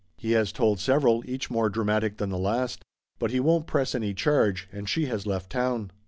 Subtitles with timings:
[0.17, 2.83] He has told several, each more dramatic than the last.
[3.19, 5.91] But he won't press any charge, and she has left town."